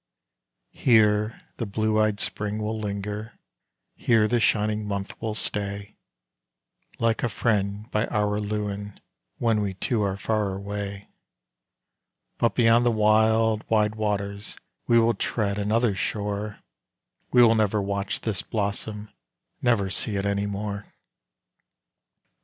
[0.73, 3.33] Here the blue eyed Spring will linger,
[3.93, 5.95] here the shining month will stay,
[6.97, 8.99] Like a friend, by Araluen,
[9.37, 11.07] when we two are far away;
[12.39, 16.61] But beyond the wild, wide waters, we will tread another shore
[17.31, 19.09] We will never watch this blossom,
[19.61, 20.91] never see it any more.